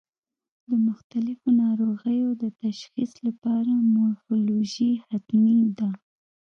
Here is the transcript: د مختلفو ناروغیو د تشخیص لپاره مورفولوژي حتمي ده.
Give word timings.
د 0.67 0.69
مختلفو 0.87 1.47
ناروغیو 1.63 2.29
د 2.43 2.45
تشخیص 2.63 3.11
لپاره 3.27 3.71
مورفولوژي 3.95 4.91
حتمي 5.07 5.59
ده. 5.77 5.89